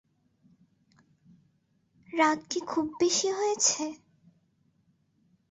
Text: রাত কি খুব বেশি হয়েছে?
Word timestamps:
রাত 2.09 2.39
কি 2.49 2.59
খুব 2.67 2.85
বেশি 2.99 3.27
হয়েছে? 3.37 3.83